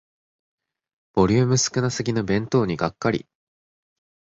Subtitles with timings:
[1.13, 3.27] ボリューム少なすぎの弁当にがっかり